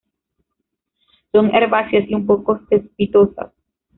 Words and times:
Son 1.31 1.53
herbáceas 1.53 2.05
y 2.09 2.15
un 2.15 2.25
poco 2.25 2.59
cespitosas. 2.69 3.51